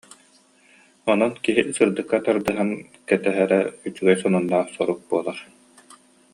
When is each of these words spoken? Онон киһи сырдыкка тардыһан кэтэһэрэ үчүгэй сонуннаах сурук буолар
Онон 1.11 1.33
киһи 1.43 1.61
сырдыкка 1.77 2.17
тардыһан 2.25 2.69
кэтэһэрэ 3.07 3.59
үчүгэй 3.87 4.17
сонуннаах 4.21 4.67
сурук 4.75 4.99
буолар 5.09 5.39